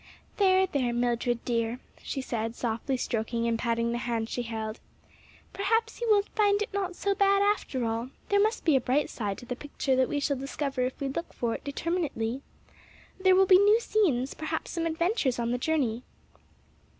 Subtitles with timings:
[0.37, 4.79] "There, there, Mildred, dear," she said, softly stroking and patting the hand she held,
[5.53, 9.11] "perhaps you will find it not so bad after all, there must be a bright
[9.11, 12.41] side to the picture that we shall discover if we look for it determinately.
[13.19, 16.01] There will be new scenes, perhaps some adventures on the journey."